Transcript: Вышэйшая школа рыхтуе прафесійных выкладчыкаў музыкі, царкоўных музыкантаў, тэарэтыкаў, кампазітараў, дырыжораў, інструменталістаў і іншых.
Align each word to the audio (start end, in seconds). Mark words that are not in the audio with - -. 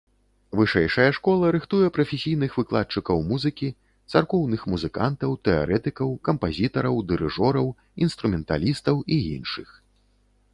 Вышэйшая 0.59 1.09
школа 1.17 1.49
рыхтуе 1.55 1.89
прафесійных 1.97 2.55
выкладчыкаў 2.61 3.21
музыкі, 3.31 3.69
царкоўных 4.15 4.63
музыкантаў, 4.75 5.37
тэарэтыкаў, 5.49 6.09
кампазітараў, 6.31 6.95
дырыжораў, 7.13 7.67
інструменталістаў 8.07 8.95
і 9.19 9.21
іншых. 9.37 9.69